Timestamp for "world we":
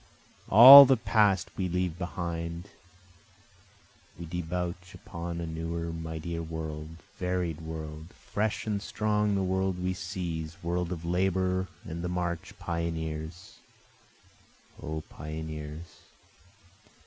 9.43-9.93